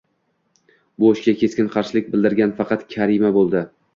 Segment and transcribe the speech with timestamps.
[1.03, 3.65] Bu ishga keskin qarshilik bildirgan faqat Karima bo`ldi